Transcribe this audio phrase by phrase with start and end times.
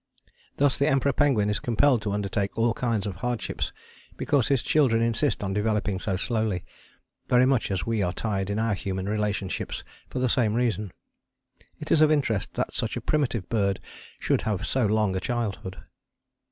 [0.57, 3.71] Thus the Emperor penguin is compelled to undertake all kinds of hardships
[4.17, 6.65] because his children insist on developing so slowly,
[7.29, 10.91] very much as we are tied in our human relationships for the same reason.
[11.79, 13.79] It is of interest that such a primitive bird
[14.17, 15.77] should have so long a childhood.